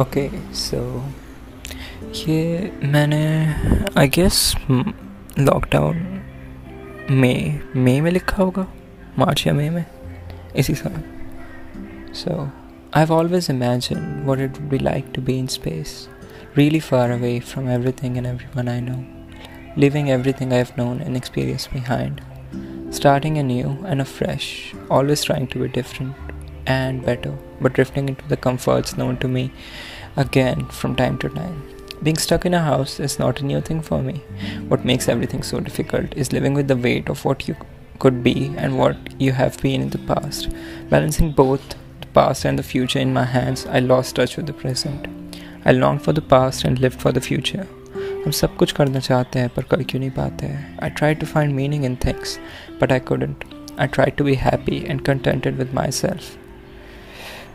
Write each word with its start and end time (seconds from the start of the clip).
Okay 0.00 0.30
so 0.54 1.10
ये 2.28 2.72
मैंने 2.84 3.54
I 3.98 4.08
guess 4.08 4.54
lockdown 5.38 6.22
मे 7.10 7.60
मे 7.76 8.00
में 8.00 8.10
लिखा 8.10 8.42
होगा 8.42 8.66
मार्च 9.18 9.46
या 9.46 9.52
मई 9.52 9.70
में, 9.70 9.84
इसी 10.56 10.74
साल। 10.74 11.02
So 12.14 12.44
I 12.94 13.04
have 13.04 13.12
always 13.12 13.46
imagine 13.50 14.22
what 14.26 14.38
it 14.38 14.60
would 14.60 14.70
be 14.70 14.78
like 14.78 15.06
to 15.14 15.22
be 15.22 15.38
in 15.38 15.46
space 15.46 16.08
really 16.56 16.80
far 16.80 17.10
away 17.10 17.40
from 17.40 17.68
everything 17.68 18.16
and 18.16 18.26
everyone 18.56 18.68
I 18.68 18.80
know 18.80 19.04
living 19.78 20.08
everything 20.10 20.52
I 20.52 20.58
have 20.58 20.84
known 20.84 21.02
and 21.02 21.16
experience 21.16 21.68
behind 21.72 22.20
starting 22.92 23.38
a 23.38 23.42
new 23.42 23.76
and 23.86 24.00
a 24.00 24.04
fresh 24.04 24.72
always 24.90 25.26
trying 25.26 25.48
to 25.48 25.60
be 25.60 25.68
different 25.68 26.27
and 26.67 27.05
better, 27.05 27.37
but 27.61 27.73
drifting 27.73 28.09
into 28.09 28.27
the 28.27 28.37
comforts 28.37 28.97
known 28.97 29.17
to 29.17 29.27
me 29.27 29.51
again 30.15 30.65
from 30.65 30.95
time 30.95 31.17
to 31.19 31.29
time. 31.29 31.61
Being 32.01 32.17
stuck 32.17 32.45
in 32.45 32.53
a 32.53 32.59
house 32.59 32.99
is 32.99 33.19
not 33.19 33.39
a 33.39 33.45
new 33.45 33.61
thing 33.61 33.81
for 33.81 34.01
me. 34.01 34.21
What 34.67 34.85
makes 34.85 35.07
everything 35.07 35.43
so 35.43 35.59
difficult 35.59 36.13
is 36.15 36.33
living 36.33 36.53
with 36.53 36.67
the 36.67 36.75
weight 36.75 37.09
of 37.09 37.23
what 37.23 37.47
you 37.47 37.55
could 37.99 38.23
be 38.23 38.53
and 38.57 38.77
what 38.77 38.97
you 39.19 39.31
have 39.31 39.61
been 39.61 39.81
in 39.81 39.89
the 39.89 39.99
past. 39.99 40.49
Balancing 40.89 41.31
both 41.31 41.75
the 42.01 42.07
past 42.07 42.45
and 42.45 42.59
the 42.59 42.63
future 42.63 42.99
in 42.99 43.13
my 43.13 43.23
hands, 43.23 43.65
I 43.65 43.79
lost 43.79 44.15
touch 44.15 44.35
with 44.35 44.47
the 44.47 44.53
present. 44.53 45.07
I 45.65 45.71
longed 45.71 46.03
for 46.03 46.11
the 46.11 46.21
past 46.21 46.65
and 46.65 46.79
lived 46.79 47.01
for 47.01 47.13
the 47.13 47.21
future. 47.21 47.65
हम 48.25 48.31
सब 48.31 48.55
कुछ 48.57 48.71
करना 48.71 48.99
चाहते 48.99 49.39
हैं 49.39 49.49
पर 49.55 49.63
कर 49.71 49.83
क्यों 49.83 49.99
नहीं 49.99 50.11
पाते 50.11 50.45
हैं 50.45 50.77
I 50.83 50.89
try 50.99 51.15
to 51.15 51.25
find 51.25 51.53
meaning 51.55 51.85
in 51.85 51.95
things 52.05 52.37
but 52.81 52.91
I 52.91 52.99
couldn't. 53.09 53.43
I 53.83 53.87
tried 53.97 54.17
to 54.17 54.25
be 54.29 54.35
happy 54.35 54.79
and 54.93 55.03
contented 55.09 55.57
with 55.61 55.73
myself 55.77 56.31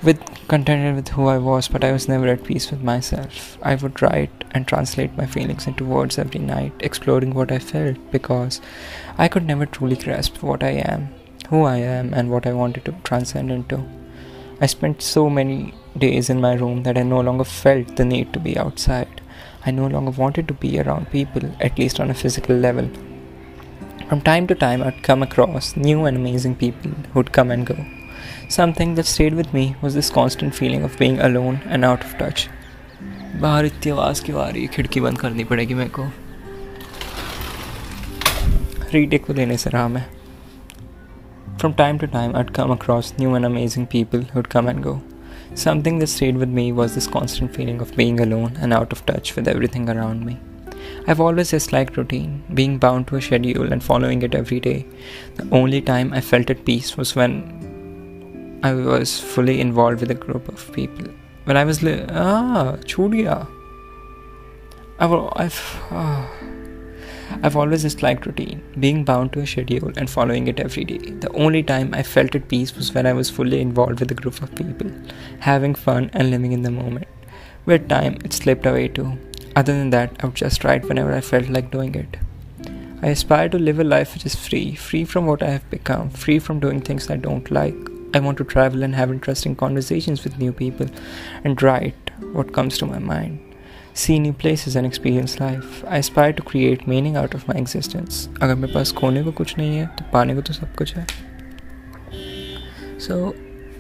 with 0.04 0.20
contented 0.48 0.96
with 0.96 1.08
who 1.10 1.28
I 1.28 1.38
was, 1.38 1.68
but 1.68 1.84
I 1.84 1.92
was 1.92 2.08
never 2.08 2.28
at 2.28 2.44
peace 2.44 2.70
with 2.70 2.82
myself. 2.82 3.58
I 3.62 3.76
would 3.76 4.02
write 4.02 4.44
and 4.52 4.68
translate 4.68 5.18
my 5.18 5.26
feelings 5.26 5.68
into 5.68 5.86
words 5.86 6.18
every 6.18 6.40
night, 6.40 6.74
exploring 6.82 7.34
what 7.34 7.52
I 7.52 7.60
felt 7.60 7.98
because 8.12 8.60
I 9.18 9.28
could 9.28 9.46
never 9.46 9.66
truly 9.66 9.96
grasp 9.96 10.44
what 10.44 10.64
I 10.64 10.72
am, 10.72 11.10
who 11.50 11.64
I 11.64 11.78
am, 11.78 12.14
and 12.14 12.30
what 12.30 12.46
I 12.46 12.54
wanted 12.54 12.86
to 12.86 12.96
transcend 13.04 13.52
into. 13.52 13.84
I 14.60 14.68
spent 14.68 15.02
so 15.02 15.30
many 15.30 15.74
days 15.98 16.30
in 16.30 16.42
my 16.42 16.54
room 16.54 16.84
that 16.84 16.98
I 16.98 17.04
no 17.04 17.22
longer 17.22 17.44
felt 17.44 17.96
the 17.96 18.06
need 18.06 18.34
to 18.34 18.40
be 18.40 18.58
outside. 18.58 19.22
I 19.66 19.72
no 19.72 19.88
longer 19.88 20.12
wanted 20.12 20.48
to 20.50 20.54
be 20.54 20.80
around 20.80 21.12
people, 21.12 21.50
at 21.62 21.80
least 21.80 22.00
on 22.00 22.10
a 22.10 22.14
physical 22.14 22.56
level. 22.56 22.90
From 24.10 24.22
time 24.22 24.48
to 24.48 24.56
time, 24.56 24.84
I'd 24.84 25.02
come 25.02 25.24
across 25.24 25.76
new 25.76 26.06
and 26.06 26.18
amazing 26.18 26.56
people 26.56 26.92
who'd 27.14 27.32
come 27.32 27.50
and 27.50 27.66
go. 27.66 28.03
Something 28.49 28.95
that 28.95 29.07
stayed 29.07 29.35
with 29.35 29.53
me 29.55 29.77
was 29.83 29.95
this 29.95 30.11
constant 30.11 30.55
feeling 30.55 30.83
of 30.83 30.99
being 30.99 31.19
alone 31.21 31.61
and 31.67 31.85
out 31.85 32.05
of 32.05 32.17
touch. 32.19 32.49
बाहर 33.41 33.65
इतनी 33.65 33.91
आवाज़ 33.93 34.25
क्यों 34.25 34.41
आ 34.43 34.49
रही 34.49 34.63
है 34.63 34.69
खिड़की 34.75 35.01
बंद 35.01 35.19
करनी 35.19 35.45
पड़ेगी 35.45 35.75
मेरे 35.75 35.91
को 35.99 36.05
रीटेक 38.93 39.25
को 39.27 39.33
लेने 39.33 39.57
से 39.57 39.71
रहा 39.71 39.89
मैं 39.89 40.05
From 41.61 41.75
time 41.75 41.99
to 42.01 42.07
time, 42.07 42.35
I'd 42.37 42.53
come 42.57 42.71
across 42.71 43.13
new 43.19 43.35
and 43.35 43.47
amazing 43.47 43.87
people 43.93 44.21
who'd 44.33 44.49
come 44.49 44.69
and 44.73 44.83
go. 44.83 45.01
Something 45.55 45.99
that 45.99 46.07
stayed 46.07 46.37
with 46.37 46.49
me 46.49 46.71
was 46.71 46.95
this 46.95 47.09
constant 47.09 47.53
feeling 47.55 47.81
of 47.81 47.97
being 47.97 48.21
alone 48.21 48.57
and 48.61 48.73
out 48.73 48.93
of 48.93 49.05
touch 49.07 49.35
with 49.35 49.49
everything 49.49 49.89
around 49.91 50.25
me. 50.25 50.37
I've 51.07 51.21
always 51.21 51.51
disliked 51.51 51.97
routine, 51.97 52.45
being 52.55 52.79
bound 52.79 53.09
to 53.09 53.17
a 53.17 53.23
schedule 53.23 53.73
and 53.73 53.83
following 53.83 54.23
it 54.23 54.37
every 54.37 54.61
day. 54.61 54.87
The 55.37 55.49
only 55.51 55.81
time 55.81 56.13
I 56.13 56.21
felt 56.21 56.51
at 56.51 56.65
peace 56.65 56.97
was 56.97 57.17
when 57.17 57.35
I 58.68 58.74
was 58.74 59.20
fully 59.20 59.60
involved 59.60 60.00
with 60.00 60.12
a 60.12 60.20
group 60.26 60.48
of 60.48 60.72
people. 60.72 61.08
When 61.44 61.58
I 61.58 61.66
was 61.66 61.84
li- 61.84 62.06
ah 62.10 62.78
छूट 62.92 63.14
I've 65.00 65.14
I've 65.44 65.62
ah. 65.92 66.30
I've 67.46 67.58
always 67.62 67.82
disliked 67.82 68.26
routine, 68.26 68.62
being 68.80 69.04
bound 69.04 69.34
to 69.34 69.42
a 69.42 69.48
schedule 69.48 69.92
and 69.98 70.10
following 70.10 70.48
it 70.48 70.60
every 70.66 70.84
day. 70.86 71.00
The 71.26 71.32
only 71.46 71.62
time 71.72 71.94
I 71.94 72.04
felt 72.04 72.36
at 72.40 72.48
peace 72.48 72.74
was 72.78 72.94
when 72.96 73.06
I 73.12 73.14
was 73.20 73.30
fully 73.30 73.60
involved 73.60 74.00
with 74.00 74.12
a 74.16 74.20
group 74.22 74.42
of 74.42 74.54
people, 74.56 74.92
having 75.40 75.76
fun 75.76 76.10
and 76.14 76.30
living 76.36 76.54
in 76.58 76.62
the 76.68 76.72
moment. 76.72 77.08
With 77.66 77.90
time, 77.90 78.20
it 78.24 78.34
slipped 78.42 78.66
away 78.66 78.88
too. 79.00 79.10
Other 79.62 79.74
than 79.80 79.90
that, 79.96 80.12
I 80.20 80.28
would 80.28 80.36
just 80.36 80.64
write 80.64 80.86
whenever 80.92 81.14
I 81.14 81.22
felt 81.22 81.50
like 81.50 81.72
doing 81.72 81.96
it. 81.96 82.18
I 83.02 83.08
aspire 83.08 83.50
to 83.50 83.60
live 83.60 83.80
a 83.80 83.84
life 83.84 84.14
which 84.14 84.26
is 84.26 84.36
free, 84.36 84.76
free 84.76 85.04
from 85.04 85.26
what 85.26 85.44
I 85.44 85.50
have 85.50 85.70
become, 85.70 86.10
free 86.10 86.40
from 86.40 86.62
doing 86.62 86.80
things 86.82 87.10
I 87.10 87.18
don't 87.18 87.52
like, 87.52 87.90
I 88.14 88.20
want 88.20 88.38
to 88.38 88.44
travel 88.44 88.84
and 88.84 88.96
have 88.96 89.12
interesting 89.12 89.56
conversations 89.56 90.24
with 90.24 90.38
new 90.38 90.52
people 90.54 90.88
and 91.44 91.62
write 91.62 92.12
what 92.34 92.54
comes 92.54 92.78
to 92.78 92.86
my 92.86 93.00
mind. 93.00 93.40
See 93.96 94.18
new 94.20 94.34
places 94.34 94.76
and 94.76 94.86
experience 94.86 95.40
life. 95.40 95.84
I 95.88 95.98
aspire 95.98 96.34
to 96.34 96.44
create 96.44 96.86
meaning 96.88 97.16
out 97.16 97.34
of 97.34 97.48
my 97.48 97.56
existence. 97.62 98.28
अगर 98.42 98.56
मेरे 98.56 98.74
पास 98.74 98.92
खोने 99.00 99.24
को 99.24 99.32
कुछ 99.40 99.58
नहीं 99.58 99.78
है 99.78 99.86
तो 99.98 100.06
पाने 100.14 100.36
को 100.36 100.42
तो 100.42 100.54
सब 100.54 100.76
कुछ 100.76 100.96
है 100.96 101.06
So 103.08 103.34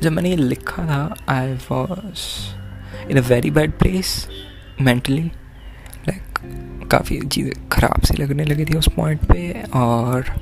जब 0.04 0.12
मैंने 0.12 0.30
ये 0.30 0.36
लिखा 0.36 0.86
था 0.88 1.04
I 1.30 1.54
was 1.70 3.10
in 3.12 3.18
a 3.18 3.22
very 3.28 3.52
bad 3.52 3.72
place 3.80 4.16
mentally 4.82 5.24
like 6.08 6.88
काफ़ी 6.92 7.20
चीज़ें 7.28 7.52
ख़राब 7.72 8.02
सी 8.06 8.22
लगने 8.22 8.46
लगी 8.46 8.66
थी 8.66 8.78
उस 8.78 8.90
पॉइंट 8.96 9.26
पे 9.32 9.52
और 9.76 10.34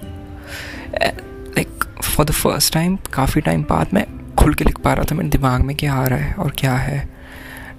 फॉर 2.12 2.26
द 2.26 2.32
फ़र्स्ट 2.32 2.74
टाइम 2.74 2.98
काफ़ी 3.14 3.42
टाइम 3.42 3.64
बाद 3.64 3.94
मैं 3.94 4.06
खुल 4.36 4.54
के 4.54 4.64
लिख 4.64 4.80
पा 4.80 4.94
रहा 4.94 5.06
था, 5.12 5.16
मेरे 5.16 5.30
दिमाग 5.30 5.62
में 5.62 5.76
क्या 5.76 5.94
आ 5.94 6.06
रहा 6.08 6.20
है 6.20 6.34
और 6.34 6.52
क्या 6.58 6.76
है। 6.76 6.98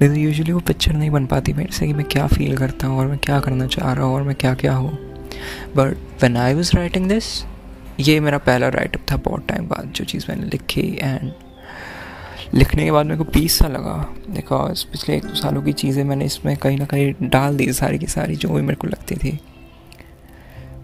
लेकिन 0.03 0.17
यूजुअली 0.17 0.53
वो 0.53 0.61
पिक्चर 0.61 0.93
नहीं 0.93 1.11
बन 1.11 1.27
पाती 1.27 1.53
मेरे 1.53 1.73
से 1.73 1.87
कि 1.87 1.93
मैं 1.93 2.05
क्या 2.05 2.27
फील 2.27 2.57
करता 2.57 2.87
हूँ 2.87 2.99
और 2.99 3.07
मैं 3.07 3.19
क्या 3.19 3.39
करना 3.41 3.67
चाह 3.67 3.93
रहा 3.93 4.05
हूँ 4.05 4.15
और 4.15 4.23
मैं 4.23 4.35
क्या 4.35 4.55
क्या 4.55 4.75
हूँ। 4.75 4.93
But 5.77 5.97
when 6.23 6.37
I 6.37 6.55
was 6.55 6.77
writing 6.77 7.09
this 7.09 7.25
ये 8.01 8.19
मेरा 8.21 8.39
पहला 8.39 8.69
राइटअप 8.69 9.07
था 9.13 9.17
बहुत 9.17 9.47
टाइम 9.49 9.67
बाद 9.69 9.93
जो 9.97 10.05
चीज़ 10.05 10.27
मैंने 10.29 10.47
लिखी 10.47 10.89
एंड 11.03 11.33
लिखने 12.55 12.85
के 12.85 12.91
बाद 12.91 13.07
मेरे 13.07 13.19
को 13.19 13.25
पीस 13.25 13.59
सा 13.59 13.69
लगा 13.69 13.95
बिकॉज़ 14.31 14.85
पिछले 14.93 15.17
एक 15.17 15.25
दो 15.25 15.35
सालों 15.35 15.63
की 15.63 15.73
चीज़ें 15.73 16.03
मैंने 16.05 16.25
इसमें 16.25 16.57
कहीं 16.57 16.79
ना 16.79 16.85
कहीं 16.85 17.13
डाल 17.23 17.57
दी 17.57 17.73
सारी 17.73 17.99
की 17.99 18.07
सारी 18.07 18.37
जो 18.37 18.49
भी 18.49 18.63
मेरे 18.63 18.77
को 18.77 18.89
लगती 18.89 19.15
थी। 19.15 19.39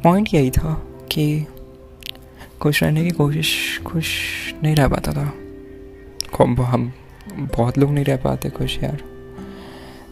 पॉइंट 0.02 0.28
यही 0.34 0.50
था 0.50 0.74
कि 1.12 1.46
खुश 2.60 2.82
रहने 2.82 3.04
की 3.04 3.10
कोशिश, 3.10 3.80
खुश 3.86 4.08
नहीं 4.62 4.74
रह 4.76 4.88
पाता 4.88 5.12
था। 5.12 5.32
हम 6.64 6.92
बहुत 7.54 7.78
लोग 7.78 7.90
नहीं 7.90 8.04
रह 8.04 8.16
पाते 8.16 8.50
खुश 8.50 8.78
यार। 8.78 9.02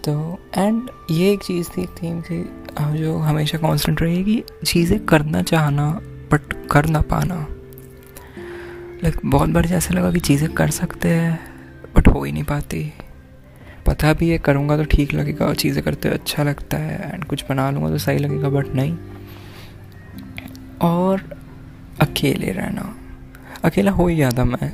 तो 0.04 0.38
एंड 0.56 0.88
ये 1.10 1.32
एक 1.32 1.42
चीज़ 1.42 1.68
थी, 1.68 1.82
एक 1.82 1.88
थीम 2.02 2.20
थी 2.22 2.42
जो 2.98 3.16
हमेशा 3.18 3.58
कांस्टेंट 3.58 4.02
रहेगी 4.02 4.42
चीज़ें 4.66 4.98
करना 5.06 5.42
चाहना 5.42 5.88
बट 6.32 6.54
कर 6.70 6.86
ना 6.86 7.00
पाना। 7.10 7.46
लाइक 9.02 9.16
बहुत 9.24 9.50
बार 9.50 9.66
जैसे 9.66 9.94
लगा 9.94 10.10
कि 10.12 10.20
चीज़ें 10.20 10.48
कर 10.52 10.70
सकते 10.72 11.08
हैं 11.08 11.38
बट 11.96 12.08
हो 12.08 12.22
ही 12.24 12.32
नहीं 12.32 12.44
पाती। 12.44 12.92
पता 13.86 14.12
भी 14.12 14.28
है, 14.28 14.38
करूँगा 14.38 14.76
तो 14.76 14.84
ठीक 14.86 15.12
लगेगा, 15.14 15.46
और 15.46 15.54
चीज़ें 15.56 15.82
करते 15.84 16.08
हुए 16.08 16.18
अच्छा 16.18 16.42
लगता 16.42 16.76
है 16.76 17.10
एंड 17.12 17.24
कुछ 17.24 17.44
बना 17.48 17.70
लूँगा 17.70 17.90
तो 17.90 17.98
सही 17.98 18.18
लगेगा 18.18 18.48
बट 18.50 18.74
नहीं। 18.74 18.96
और 20.82 21.22
अकेले 22.00 22.52
रहना। 22.52 22.94
अकेला 23.64 23.90
हो 23.90 24.06
ही 24.08 24.16
जाता 24.16 24.44
मैं 24.44 24.72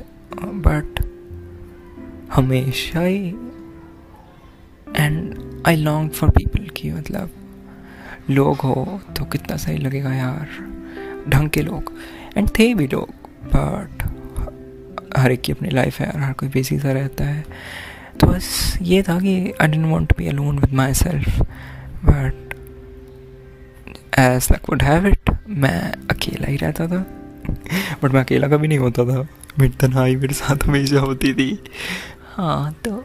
बट 0.61 0.99
हमेशा 2.33 2.99
ही 2.99 3.27
and 4.87 5.63
I 5.67 5.75
long 5.75 6.11
for 6.11 6.29
people 6.29 6.67
की 6.75 6.91
मतलब 6.91 7.29
लोग 8.29 8.57
हो 8.57 8.99
तो 9.17 9.25
कितना 9.25 9.57
सही 9.57 9.77
लगेगा 9.77 10.13
यार, 10.13 10.47
ढंग 11.29 11.49
के 11.49 11.61
लोग 11.61 11.93
एंड 12.37 12.49
थे 12.59 12.73
भी 12.73 12.87
लोग 12.87 13.09
बट 13.55 14.03
हर 15.17 15.31
एक 15.31 15.41
की 15.41 15.51
अपनी 15.51 15.69
लाइफ 15.69 15.99
है 15.99 16.09
हर 16.21 16.33
कोई 16.33 16.49
बिज़ी 16.49 16.79
सा 16.79 16.91
रहता 16.91 17.25
है। 17.25 17.43
तो 18.19 18.27
बस 18.27 18.77
ये 18.81 19.01
था 19.03 19.19
कि 19.19 19.35
I 19.61 19.67
didn't 19.67 19.85
want 19.85 20.09
to 20.09 20.15
be 20.17 20.27
alone 20.27 20.59
with 20.59 20.73
myself 20.93 21.41
but 22.05 22.53
as 24.19 24.47
luck 24.51 24.69
would 24.69 24.83
have 24.83 25.07
it 25.07 25.29
मैं 25.49 25.91
अकेला 26.11 26.47
ही 26.47 26.57
रहता 26.57 26.87
था। 26.87 27.05
बट 28.03 28.11
मैं 28.11 28.21
अकेला 28.21 28.47
कभी 28.47 28.67
नहीं 28.67 28.79
होता 28.79 29.05
था। 29.05 29.27
मेरी 29.59 29.73
तनहाई 29.79 30.15
मेरे 30.15 30.33
साथ 30.33 30.65
हमेशा 30.65 30.99
होती 30.99 31.33
थी। 31.33 31.57
हाँ 32.35 32.73
तो 32.85 33.03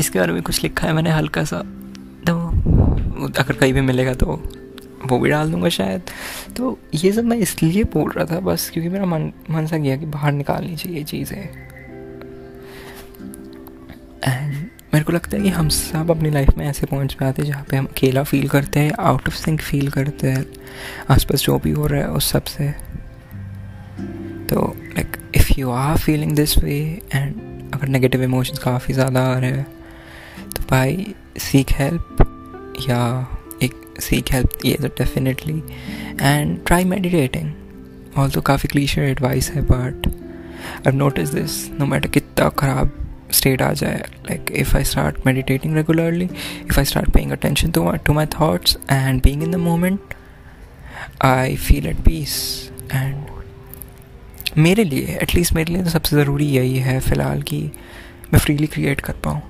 इसके 0.00 0.18
बारे 0.18 0.32
में 0.32 0.42
कुछ 0.42 0.62
लिखा 0.62 0.86
है 0.86 0.92
मैंने 0.92 1.10
हल्का 1.10 1.44
सा। 1.44 1.58
तो 2.26 2.36
अगर 3.38 3.52
कहीं 3.52 3.72
भी 3.72 3.80
मिलेगा 3.82 4.14
तो 4.14 4.42
वो 5.06 5.18
भी 5.18 5.30
डाल 5.30 5.50
दूँगा 5.50 5.68
शायद। 5.68 6.10
तो 6.56 6.78
ये 6.94 7.12
सब 7.12 7.24
मैं 7.24 7.36
इसलिए 7.38 7.84
बोल 7.84 8.10
रहा 8.10 8.24
था 8.26 8.40
बस 8.40 8.68
क्योंकि 8.72 8.88
मेरा 8.90 9.06
मन 9.06 9.32
मन 9.50 9.66
सा 9.66 9.76
गया 9.76 9.96
कि 9.96 10.06
बाहर 10.06 10.32
निकालनी 10.32 10.76
चाहिए 10.76 11.04
चीज़ें। 11.04 11.38
एंड 14.22 14.54
मेरे 14.94 15.04
को 15.04 15.12
लगता 15.12 15.36
है 15.36 15.42
कि 15.42 15.48
हम 15.48 15.68
सब 15.68 16.10
अपनी 16.10 16.30
लाइफ 16.30 16.50
में 16.58 16.66
ऐसे 16.66 16.86
पॉइंट्स 16.86 17.14
पे 17.14 17.24
आते 17.24 17.42
हैं 17.42 17.48
जहाँ 17.50 17.64
पे 17.70 17.76
हम 17.76 17.86
अकेला 17.86 18.22
फील 18.22 18.48
करते 18.48 18.80
हैं 18.80 18.92
आउट 19.00 19.28
ऑफ़ 19.28 19.34
सिंक 19.36 19.60
फील 19.60 19.88
करते 19.90 20.30
हैं। 20.30 20.44
आसपास 21.10 21.42
जो 21.42 21.58
भी 21.58 21.70
हो 21.70 21.86
रहा 21.86 22.00
है 22.00 22.10
उस 22.10 22.30
सबसे। 22.32 22.72
तो 24.50 24.76
like 24.84 25.16
if 25.34 25.52
you 25.58 25.70
are 25.70 25.96
feeling 25.96 26.36
this 26.36 26.58
way 26.58 26.78
and 27.14 27.34
अगर 27.74 27.88
नेगेटिव 27.88 28.22
इमोशंस 28.22 28.58
काफ़ी 28.58 28.94
ज़्यादा 28.94 29.20
आ 29.20 29.38
रहे 29.38 29.50
हैं 29.50 29.66
बाई 30.70 31.14
सीक 31.38 31.66
हेल्प 31.70 32.16
या 32.90 33.02
एक 33.62 33.74
सीक 34.00 34.32
हेल्प 34.32 34.48
ये 34.64 34.74
तो 34.74 34.88
definitely 34.88 35.62
and 36.20 36.58
try 36.66 36.84
meditating 36.84 37.50
all 38.18 38.30
तो 38.30 38.40
काफ़ी 38.40 38.68
क्लीशर 38.68 39.02
एडवाइस 39.02 39.50
है 39.50 39.62
but 39.62 40.06
I 40.86 40.96
notice 40.96 41.28
this 41.28 41.70
no 41.80 41.86
matter 41.86 42.08
कितना 42.08 42.48
ख़राब 42.48 43.00
aa 43.34 43.74
jaye 43.74 44.02
like 44.28 44.50
if 44.62 44.74
i 44.74 44.82
start 44.82 45.24
meditating 45.24 45.74
regularly 45.74 46.26
if 46.66 46.78
i 46.78 46.84
start 46.84 47.12
paying 47.12 47.32
attention 47.32 47.72
to 47.72 47.82
my, 47.82 47.96
to 47.98 48.12
my 48.12 48.26
thoughts 48.26 48.76
and 48.88 49.22
being 49.22 49.42
in 49.42 49.50
the 49.50 49.58
moment 49.58 50.14
i 51.20 51.56
feel 51.56 51.88
at 51.88 52.04
peace 52.04 52.70
and 52.90 53.23
मेरे 54.58 54.84
लिए 54.84 55.18
at least 55.22 55.52
मेरे 55.52 55.72
लिए 55.72 55.82
तो 55.82 55.90
सबसे 55.90 56.16
ज़रूरी 56.16 56.46
यही 56.46 56.76
है 56.78 56.98
फ़िलहाल 57.00 57.42
कि 57.42 57.58
मैं 58.32 58.38
फ्रीली 58.38 58.66
क्रिएट 58.66 59.00
कर 59.00 59.12
पाऊँ। 59.12 59.40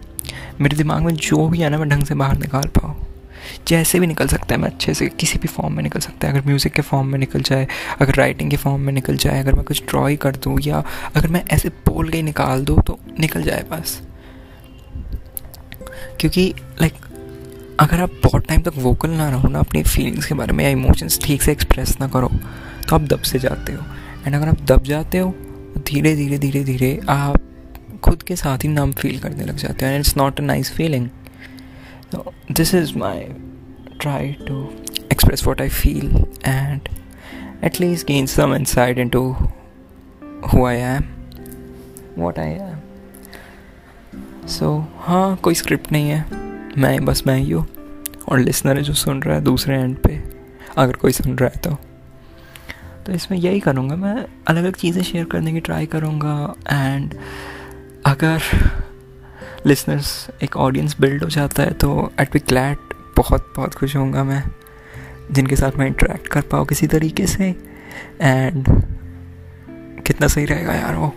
मेरे 0.61 0.77
दिमाग 0.77 1.03
में 1.03 1.15
जो 1.15 1.49
भी 1.49 1.59
है 1.59 1.69
ना, 1.71 1.79
मैं 1.79 1.89
ढंग 1.89 2.05
से 2.05 2.15
बाहर 2.15 2.39
निकाल 2.39 2.69
पाऊँ। 2.69 2.95
जैसे 3.69 4.01
भी 4.01 4.06
निकल 4.06 4.27
सकता 4.27 4.55
है, 4.55 4.61
मैं 4.61 4.69
अच्छे 4.69 4.95
से 4.95 5.06
किसी 5.09 5.39
भी 5.39 5.49
फॉर्म 5.49 5.75
में 5.75 5.83
निकल 5.83 6.01
सकता 6.01 6.29
है। 6.29 6.35
अगर 6.35 6.47
म्यूज़िक 6.47 6.73
के 6.73 6.83
फॉर्म 6.83 7.06
में 7.06 7.19
निकल 7.19 7.43
जाए, 7.43 7.67
अगर 8.01 8.15
राइटिंग 8.15 8.51
के 8.51 8.56
फॉर्म 8.56 8.81
में 8.81 8.93
निकल 8.93 9.17
जाए, 9.17 9.41
अगर 9.41 9.55
मैं 9.55 9.65
कुछ 9.65 9.83
ड्रॉ 9.89 10.06
ही 10.06 10.17
कर 10.17 10.37
दूँ 10.37 10.59
या 10.62 10.83
अगर 11.17 11.29
मैं 11.29 11.45
ऐसे 11.50 11.69
बोल 11.69 12.09
के 12.09 12.23
निकाल 12.23 12.65
दूँ 12.65 12.81
तो 12.83 12.99
निकल 13.21 13.43
जाए 13.43 13.65
बस। 13.71 14.00
क्योंकि 16.21 16.55
लाइक 16.81 16.95
अगर 17.81 18.00
आप 18.00 18.11
बहुत 18.25 18.47
टाइम 18.47 18.62
तक 18.62 18.73
वोकल 18.77 19.11
ना 19.11 19.29
रहो 19.31 19.49
ना, 19.49 19.59
अपनी 19.59 19.83
फीलिंग्स 19.83 20.27
के 20.27 20.35
बारे 20.35 20.53
में 20.53 20.65
या 20.65 20.71
इमोशंस 20.71 21.19
ठीक 21.23 21.43
से 21.43 21.53
एक्सप्रेस 21.53 21.97
ना 22.00 22.09
करो 22.09 22.31
तो 22.89 22.95
आप 22.97 23.03
दब 23.03 23.23
से 23.23 23.39
जाते 23.39 23.73
हो। 23.73 23.85
एंड 24.26 24.35
अगर 24.35 24.49
आप 24.49 24.61
दब 24.61 24.82
जाते 24.82 25.19
हो 25.19 25.35
धीरे 25.79 26.17
धीरे 26.17 26.38
धीरे 26.38 26.65
धीरे 26.65 27.00
आप 27.09 27.37
खुद 28.03 28.23
के 28.23 28.37
साथ 28.37 28.59
ही 28.59 28.69
नाम 28.69 28.93
फील 28.93 29.19
करने 29.19 29.44
लग 29.44 29.56
जाते 29.56 29.85
हो। 29.85 29.91
And 29.91 30.00
it's 30.00 30.17
not 30.17 30.41
a 30.41 30.43
nice 30.43 30.73
feeling 30.73 31.09
this 32.53 32.75
is 32.75 32.99
my 32.99 33.21
try 34.00 34.32
to 34.32 34.73
express 35.12 35.47
what 35.47 35.61
I 35.61 35.69
feel 35.69 36.25
and 36.47 36.81
at 37.65 37.73
least 37.73 38.06
gain 38.06 38.26
some 38.31 38.53
insight 38.55 38.99
into 38.99 39.21
who 40.49 40.59
I 40.61 40.75
am, 40.79 41.05
what 42.19 42.38
I 42.38 42.49
am. 42.56 42.75
So 44.49 44.88
हाँ 44.97 45.37
कोई 45.37 45.55
स्क्रिप्ट 45.55 45.93
नहीं 45.93 46.11
है। 46.11 46.25
मैं 46.79 47.05
बस 47.05 47.23
मैं 47.26 47.38
ही 47.38 47.50
हूँ। 47.50 47.67
और 48.29 48.38
लिसनर 48.38 48.76
है 48.76 48.82
जो 48.82 48.93
सुन 48.93 49.23
रहा 49.23 49.35
है 49.35 49.41
दूसरे 49.41 49.76
एंड 49.76 49.97
पे। 49.97 50.23
अगर 50.76 50.93
कोई 50.93 51.12
सुन 51.12 51.38
रहा 51.38 51.49
है 51.49 51.61
तो। 51.61 51.79
तो 53.06 53.12
इसमें 53.12 53.39
यही 53.39 53.61
करूँगा 53.61 53.97
मैं। 53.97 54.15
अलग 54.15 54.62
अलग 54.62 54.77
चीज़ें 54.77 55.03
शेयर 55.03 55.25
करने 55.25 55.53
की 55.53 55.61
ट्राई 55.61 55.87
करूँगा 55.87 56.55
एंड 56.71 57.15
अगर 58.06 58.43
लिसनर्स 59.67 60.31
एक 60.43 60.56
ऑडियंस 60.56 60.97
बिल्ड 61.01 61.23
हो 61.25 61.29
जाता 61.31 61.62
है 61.62 61.73
तो 61.75 62.12
एट 62.21 62.33
बी 62.33 62.39
ग्लैड 62.39 62.95
बहुत 63.17 63.53
बहुत 63.56 63.75
खुश 63.75 63.97
होऊँगा 63.97 64.25
मैं, 64.25 64.43
जिनके 65.33 65.56
साथ 65.56 65.79
मैं 65.79 65.87
इंटरेक्ट 65.87 66.29
कर 66.29 66.41
पाऊँ 66.43 66.67
किसी 66.67 66.87
तरीके 66.87 67.27
से। 67.27 67.55
एंड 68.21 68.67
कितना 70.07 70.27
सही 70.27 70.45
रहेगा 70.45 70.73
यार 70.73 70.95
वो। 70.95 71.12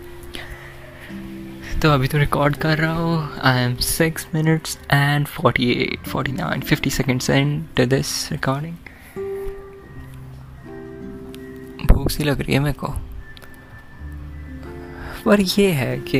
तो 1.81 1.89
अभी 1.89 2.07
तो 2.07 2.17
रिकॉर्ड 2.17 2.55
कर 2.55 2.77
रहा 2.77 2.93
हूँ। 2.93 3.39
I 3.43 3.61
am 3.61 3.75
six 3.75 4.27
minutes 4.35 4.77
and 4.91 5.25
forty 5.27 5.71
eight 5.71 6.07
forty 6.07 6.31
nine 6.31 6.61
fifty 6.61 6.89
seconds 6.89 7.29
and 7.29 7.85
this 7.87 8.31
recording 8.31 8.75
भूख 11.97 12.09
सी 12.11 12.23
लग 12.23 12.41
रही 12.41 12.53
है 12.53 12.59
मेरे 12.59 12.73
को। 12.73 12.93
पर 15.25 15.41
ये 15.41 15.71
है 15.71 15.97
कि 15.99 16.19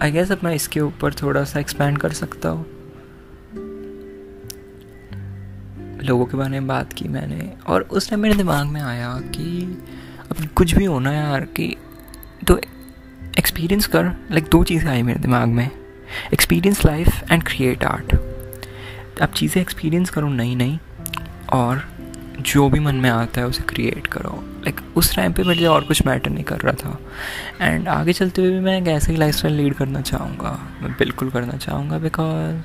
आई 0.00 0.10
गेस 0.12 0.32
अब 0.32 0.40
मैं 0.44 0.54
इसके 0.54 0.80
ऊपर 0.80 1.14
थोड़ा 1.14 1.44
सा 1.44 1.60
एक्सपेंड 1.60 1.98
कर 1.98 2.12
सकता 2.12 2.48
हूँ। 2.48 2.66
लोगों 6.02 6.24
के 6.26 6.36
बारे 6.36 6.50
में 6.50 6.66
बात 6.66 6.92
की 6.92 7.08
मैंने 7.08 7.52
और 7.66 7.82
उस 7.82 8.08
टाइम 8.10 8.20
मेरे 8.22 8.34
दिमाग 8.34 8.66
में 8.66 8.80
आया 8.80 9.12
कि 9.34 9.62
अब 10.30 10.46
कुछ 10.56 10.74
भी 10.74 10.84
होना 10.84 11.12
यार 11.12 11.44
कि 11.56 11.76
तो 12.46 12.58
एक्सपीरियंस 13.38 13.86
कर 13.86 14.04
लाइक 14.30 14.44
दो 14.44 14.62
चीज़ें 14.64 14.90
आई 14.90 15.02
मेरे 15.02 15.20
दिमाग 15.20 15.48
में। 15.48 15.70
Experience 16.32 16.84
life 16.86 17.32
and 17.32 17.42
create 17.42 17.84
art 17.84 18.14
अब 19.22 19.28
चीज़ें 19.28 19.60
एक्सपीरियंस 19.62 20.10
करो 20.10 20.28
नई 20.28 20.54
नई 20.54 20.78
और 21.52 21.82
जो 22.40 22.70
भी 22.70 22.80
मन 22.80 22.94
में 22.94 23.10
आता 23.10 23.40
है 23.40 23.46
उसे 23.46 23.62
क्रिएट 23.62 24.06
करो। 24.06 24.44
लाइक 24.44 24.76
like, 24.76 24.96
उस 24.96 25.16
टाइम 25.16 25.32
पे 25.32 25.42
मेरे 25.42 25.58
लिए 25.58 25.68
और 25.68 25.84
कुछ 25.84 26.06
मैटर 26.06 26.30
नहीं 26.30 26.44
कर 26.44 26.58
रहा 26.58 26.72
था। 26.72 26.98
एंड 27.66 27.88
आगे 27.88 28.12
चलते 28.12 28.42
हुए 28.42 28.50
भी 28.50 28.60
मैं 28.60 28.82
एक 28.82 28.88
ऐसे 28.88 29.12
ही 29.12 29.18
लाइफ 29.18 29.44
लीड 29.44 29.74
करना 29.74 30.00
चाहूँगा। 30.00 30.68
मैं 30.82 30.92
बिल्कुल 30.92 31.30
करना 31.30 31.52
चाहूँगा 31.52 31.98
बिकॉज़ 31.98 32.60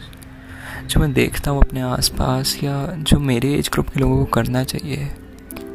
जो 0.87 0.99
मैं 0.99 1.13
देखता 1.13 1.51
हूँ 1.51 1.61
अपने 1.61 1.81
आसपास 1.81 2.59
या 2.63 2.87
जो 2.87 3.19
मेरे 3.19 3.53
एज 3.53 3.69
ग्रुप 3.73 3.89
के 3.89 3.99
लोगों 3.99 4.17
को 4.17 4.25
करना 4.25 4.63
चाहिए 4.63 5.11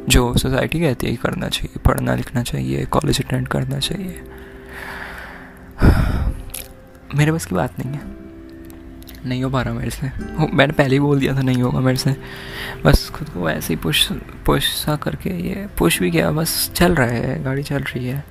जो 0.09 0.37
सोसाइटी 0.37 0.79
कहती 0.79 1.07
है 1.07 1.15
करना 1.15 1.49
चाहिए 1.49 1.79
पढ़ना 1.79 2.15
लिखना 2.15 2.43
चाहिए 2.43 2.85
कॉलेज 2.85 3.25
अटेंड 3.25 3.47
करना 3.47 3.79
चाहिए। 3.79 4.21
मेरे 7.15 7.31
बस 7.31 7.45
की 7.45 7.55
बात 7.55 7.79
नहीं 7.79 7.93
है। 7.93 8.18
नहीं 9.25 9.43
हो 9.43 9.49
पा 9.49 9.61
रहा 9.61 9.73
मेरे 9.73 9.89
से। 9.89 10.09
मैंने 10.53 10.73
पहले 10.73 10.95
ही 10.95 10.99
बोल 10.99 11.19
दिया 11.19 11.35
था 11.35 11.41
नहीं 11.41 11.61
होगा 11.63 11.79
मेरे 11.79 11.97
से। 11.97 12.15
बस 12.85 13.09
खुद 13.09 13.29
को 13.29 13.49
ऐसे 13.49 13.73
ही 13.73 13.79
पुश 13.79 14.07
पुश 14.45 14.67
सा 14.75 14.95
करके 14.95 15.29
ये 15.29 15.67
पुश 15.77 15.99
भी 15.99 16.11
किया, 16.11 16.31
बस 16.31 16.71
चल 16.75 16.95
रहा 16.95 17.07
है, 17.07 17.43
गाड़ी 17.43 17.63
चल 17.63 17.79
रही 17.79 18.07
है। 18.07 18.23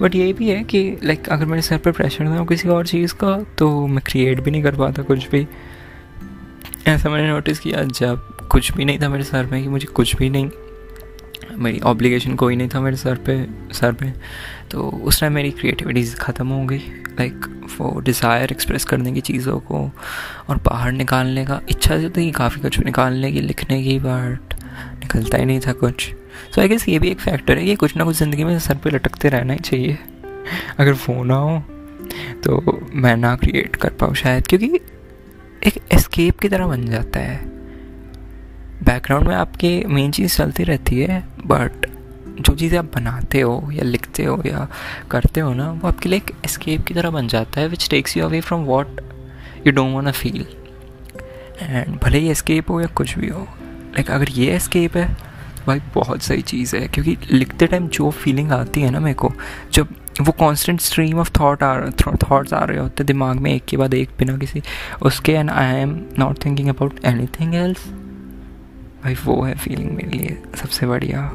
बट 0.00 0.14
ये 0.14 0.32
भी 0.32 0.48
है 0.48 0.62
कि 0.64 0.98
लाइक 1.04 1.28
अगर 1.28 1.44
मेरे 1.44 1.62
सर 1.62 1.78
पर 1.78 1.92
प्रेशर 1.92 2.24
हो 2.24 2.44
किसी 2.44 2.68
और 2.68 2.86
चीज़ 2.86 3.14
का 3.14 3.46
तो 3.58 3.86
मैं 3.86 4.02
क्रिएट 4.06 4.40
भी 4.40 4.50
नहीं 4.50 4.62
कर 4.62 4.76
पाता 4.76 5.02
कुछ 5.02 5.30
भी। 5.30 5.46
ऐसा 6.86 7.08
मैंने 7.08 7.28
नोटिस 7.28 7.58
किया 7.58 7.82
जब 7.82 8.48
कुछ 8.48 8.72
भी 8.72 8.84
नहीं 8.84 8.98
था 8.98 9.08
मेरे 9.08 9.24
सर 9.24 9.46
में 9.46 9.62
कि 9.62 9.68
मुझे 9.68 9.86
कुछ 9.86 10.16
भी 10.16 10.30
नहीं 10.30 10.50
मेरी 11.54 11.80
ऑब्लिगेशन 11.80 12.34
कोई 12.34 12.56
नहीं 12.56 12.68
था 12.68 12.80
मेरे 12.80 12.96
सर 12.96 13.16
पे 13.26 13.34
सर 13.74 13.92
पे। 13.92 14.12
तो 14.70 14.88
उस 15.04 15.20
टाइम 15.20 15.32
मेरी 15.32 15.50
क्रिएटिविटी 15.50 16.04
ख़त्म 16.20 16.46
हो 16.48 16.64
गई। 16.66 16.78
लाइक 17.18 17.46
वो 17.78 17.98
डिज़ायर 18.00 18.52
एक्सप्रेस 18.52 18.84
करने 18.84 19.12
की 19.12 19.20
चीज़ों 19.20 19.58
को 19.60 19.78
और 20.48 20.56
बाहर 20.64 20.92
निकालने 20.92 21.44
का 21.46 21.60
इच्छा 21.70 21.98
तो 21.98 22.10
थी, 22.10 22.30
काफ़ी 22.32 22.60
कुछ 22.60 22.78
निकालने 22.80 23.32
की, 23.32 23.40
लिखने 23.40 23.82
की 23.82 23.98
बट 23.98 24.54
निकलता 25.00 25.38
ही 25.38 25.44
नहीं 25.44 25.60
था 25.60 25.72
कुछ। 25.74 26.08
सो 26.54 26.60
आई 26.60 26.68
गेस 26.68 26.88
ये 26.88 26.98
भी 26.98 27.10
एक 27.10 27.20
फैक्टर 27.20 27.58
है 27.58 27.64
कि 27.64 27.74
कुछ 27.76 27.96
ना 27.96 28.04
कुछ 28.04 28.16
ज़िंदगी 28.16 28.44
में 28.44 28.58
सर 28.58 28.76
पे 28.76 28.90
लटकते 28.90 29.28
रहना 29.28 29.52
ही 29.52 29.58
चाहिए। 29.60 29.98
अगर 30.78 30.92
वो 30.92 31.22
ना 31.24 31.34
हो 31.34 31.62
तो 32.44 32.80
मैं 32.94 33.16
ना 33.16 33.34
क्रिएट 33.36 33.76
कर 33.76 33.90
पाऊँ 33.90 34.14
शायद, 34.14 34.46
क्योंकि 34.46 34.80
एक 35.66 35.78
एस्केप 35.92 36.38
की 36.38 36.48
तरह 36.48 36.66
बन 36.66 36.86
जाता 36.86 37.20
है। 37.20 37.51
बैकग्राउंड 38.92 39.28
में 39.28 39.34
आपके 39.34 39.68
मेन 39.88 40.10
चीज़ 40.10 40.36
चलती 40.36 40.64
रहती 40.64 41.00
है 41.00 41.20
बट 41.46 41.86
जो 42.40 42.54
चीज़ें 42.54 42.78
आप 42.78 42.90
बनाते 42.94 43.40
हो 43.40 43.68
या 43.72 43.84
लिखते 43.84 44.24
हो 44.24 44.42
या 44.46 44.66
करते 45.10 45.40
हो 45.40 45.52
ना, 45.54 45.70
वो 45.72 45.88
आपके 45.88 46.08
लिए 46.08 46.18
एक 46.18 46.30
एस्केप 46.44 46.84
की 46.86 46.94
तरह 46.94 47.10
बन 47.10 47.28
जाता 47.28 47.60
है 47.60 47.68
which 47.68 47.88
takes 47.90 48.16
you 48.16 48.24
away 48.24 48.40
from 48.40 48.64
what 48.64 49.00
you 49.66 49.72
don't 49.72 49.94
want 49.94 50.14
feel 50.14 50.44
and 51.62 51.98
भले 52.02 52.18
ही 52.18 52.28
एस्केप 52.28 52.70
हो 52.70 52.80
या 52.80 52.86
कुछ 52.86 53.18
भी 53.18 53.28
हो 53.28 53.40
लाइक 53.40 54.10
अगर 54.10 54.30
ये 54.30 54.50
एस्केप 54.56 54.96
है 54.96 55.08
तो 55.14 55.62
भाई 55.66 55.80
बहुत 55.94 56.22
सही 56.22 56.42
चीज़ 56.42 56.76
है, 56.76 56.86
क्योंकि 56.88 57.16
लिखते 57.30 57.66
टाइम 57.66 57.88
जो 57.88 58.10
फीलिंग 58.10 58.52
आती 58.52 58.80
है 58.80 58.90
ना 58.90 59.00
मेरे 59.00 59.14
को, 59.14 59.32
जब 59.72 59.94
वो 60.20 60.32
कांस्टेंट 60.32 60.80
स्ट्रीम 60.80 61.18
ऑफ़ 61.18 61.30
थॉट 61.40 61.62
आ 61.62 61.90
थॉट्स 62.30 62.52
आ 62.52 62.64
रहे 62.64 62.78
होते 62.78 63.04
दिमाग 63.04 63.36
में 63.36 63.52
एक 63.54 63.64
के 63.64 63.76
बाद 63.76 63.94
एक 63.94 64.10
बिना 64.18 64.36
किसी, 64.36 64.62
उसके 65.02 65.32
and 65.32 65.50
I 65.50 65.80
am 65.80 66.00
not 66.18 66.44
thinking 66.44 66.68
about 66.68 67.04
anything 67.40 67.54
else 67.54 67.86
भाई, 69.02 69.14
वो 69.14 69.42
है 69.42 69.54
फीलिंग 69.54 69.90
मेरे 69.90 70.10
लिए 70.10 70.42
सबसे 70.56 70.86
बढ़िया। 70.86 71.32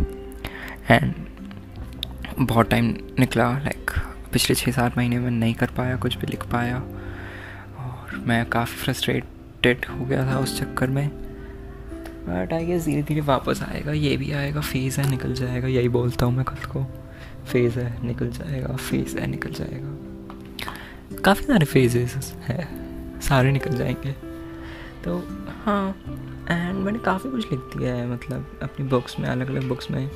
एंड 0.89 1.13
बहुत 2.39 2.69
टाइम 2.69 2.97
निकला 3.19 3.57
लाइक 3.57 3.91
पिछले 4.33 4.55
छः 4.55 4.71
सात 4.71 4.97
महीने 4.97 5.19
में 5.19 5.31
नहीं 5.31 5.53
कर 5.53 5.65
पाया, 5.65 5.95
कुछ 5.95 6.17
भी 6.17 6.27
लिख 6.27 6.45
पाया। 6.45 6.77
और 7.77 8.23
मैं 8.25 8.45
काफ़ी 8.45 8.75
फ्रस्ट्रेटेड 8.75 9.85
हो 9.85 10.05
गया 10.05 10.33
था 10.33 10.39
उस 10.39 10.59
चक्कर 10.59 10.87
में। 10.87 11.09
बट 12.29 12.53
आई 12.53 12.65
गेस 12.65 12.85
धीरे 12.85 13.03
धीरे 13.03 13.21
वापस 13.21 13.63
आएगा, 13.63 13.91
ये 13.91 14.17
भी 14.17 14.31
आएगा 14.31 14.61
फ़ेज़ 14.61 15.01
है, 15.01 15.09
निकल 15.09 15.33
जाएगा। 15.33 15.67
यही 15.67 15.89
बोलता 15.89 16.25
हूँ 16.25 16.35
मैं 16.35 16.45
खुद 16.45 16.65
को। 16.65 16.83
फ़ेज़ 17.47 17.79
है, 17.79 18.07
निकल 18.07 18.29
जाएगा 18.29 18.75
फ़ेज़ 18.75 19.17
है, 19.17 19.27
निकल 19.27 19.51
जाएगा। 19.51 19.97
काफ़ी 21.21 21.45
सारे 21.45 21.65
फेजेस 21.65 22.35
हैं, 22.41 22.67
सारे 23.21 23.51
निकल 23.51 23.77
जाएँगे। 23.77 24.11
तो 25.03 25.17
हाँ 25.65 25.97
एंड 26.51 26.75
मैंने 26.75 26.99
काफ़ी 26.99 27.29
कुछ 27.29 27.51
लिख 27.51 27.59
दिया 27.77 27.93
है 27.95 28.07
मतलब 28.09 28.59
अपनी 28.63 28.87
बुक्स 28.87 29.19
में 29.19 29.27
अलग 29.29 29.49
अलग 29.49 29.67
बुक्स 29.67 29.91
में। 29.91 30.09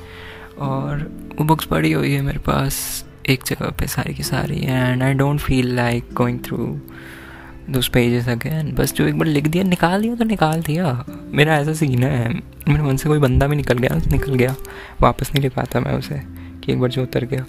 और 0.60 1.02
वो 1.38 1.44
बुक्स 1.44 1.64
पढ़ी 1.64 1.92
हुई 1.92 2.12
है 2.12 2.20
मेरे 2.22 2.38
पास, 2.38 3.04
एक 3.30 3.42
जगह 3.46 3.70
पे 3.70 3.86
सारी 3.86 4.14
की 4.14 4.22
सारी। 4.22 4.60
And 4.60 5.02
I 5.02 5.14
don't 5.14 5.40
feel 5.40 5.74
like 5.76 6.12
going 6.14 6.38
through 6.44 6.66
those 7.70 7.88
pages 7.88 8.28
again 8.28 8.72
बस 8.74 8.92
जो 8.94 9.06
एक 9.06 9.18
बार 9.18 9.28
लिख 9.28 9.46
दिया, 9.46 9.64
निकाल 9.64 10.02
दिया 10.02 10.14
तो 10.14 10.24
निकाल 10.24 10.62
दिया। 10.62 11.04
मेरा 11.08 11.56
ऐसा 11.58 11.72
सीन 11.72 12.02
है, 12.02 12.28
मेरे 12.68 12.82
मन 12.82 12.96
से 12.96 13.08
कोई 13.08 13.18
बंदा 13.18 13.46
भी 13.46 13.56
निकल 13.56 13.78
गया 13.78 14.00
निकल 14.12 14.34
गया। 14.34 14.54
वापस 15.00 15.30
नहीं 15.34 15.42
लिख 15.42 15.54
पाता 15.54 15.80
मैं 15.80 15.92
उसे, 15.92 16.20
कि 16.64 16.72
एक 16.72 16.80
बार 16.80 16.90
जो 16.90 17.02
उतर 17.02 17.24
गया। 17.24 17.44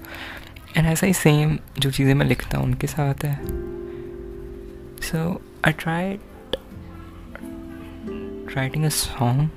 एंड 0.78 0.88
ऐसा 0.88 1.08
ही 1.08 1.14
सेम 1.14 1.58
जो 1.80 1.92
चीज़ें 1.92 2.14
मैं 2.14 2.26
लिखता 2.26 2.58
हूँ 2.58 2.66
उनके 2.66 2.88
साथ 2.88 3.26
है। 3.26 3.36
So 5.04 5.42
I 5.66 5.72
try 5.72 6.18
writing 8.56 8.86
a 8.86 8.90
song 8.90 9.50